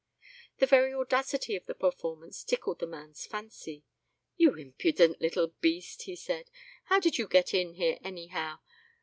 [0.57, 3.83] The very audacity of the performance tickled the man's fancy.
[4.35, 6.49] "You impudent little beast," he said;
[6.85, 8.61] "how did you get in here, anyhow?